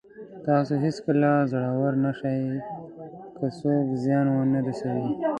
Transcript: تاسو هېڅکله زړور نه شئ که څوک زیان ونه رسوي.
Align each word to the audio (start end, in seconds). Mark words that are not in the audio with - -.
تاسو 0.45 0.73
هېڅکله 0.83 1.29
زړور 1.51 1.93
نه 2.03 2.11
شئ 2.19 2.39
که 3.37 3.45
څوک 3.59 3.85
زیان 4.03 4.25
ونه 4.31 4.59
رسوي. 4.67 5.07